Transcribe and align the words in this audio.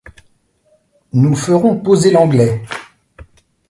Nous 1.13 1.35
ferons 1.35 1.77
poser 1.79 2.09
l’Anglais 2.09 2.63